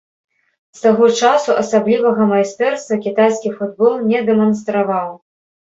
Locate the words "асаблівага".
1.63-2.27